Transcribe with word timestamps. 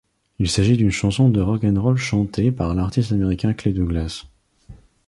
Il 0.39 0.49
s'agit 0.49 0.77
d'une 0.77 0.89
chanson 0.89 1.29
de 1.29 1.39
rock'n 1.41 1.77
roll 1.77 1.95
chantée 1.95 2.51
par 2.51 2.73
l'artiste 2.73 3.11
américain 3.11 3.53
Clay 3.53 3.71
Douglas. 3.71 4.23